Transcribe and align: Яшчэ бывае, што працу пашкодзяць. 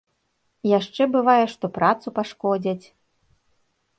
Яшчэ 0.77 1.03
бывае, 1.15 1.43
што 1.53 1.65
працу 1.77 2.07
пашкодзяць. 2.17 2.85